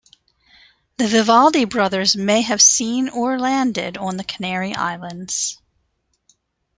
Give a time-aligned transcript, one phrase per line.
[0.97, 5.61] The Vivaldi brothers may have seen or landed on the Canary Islands.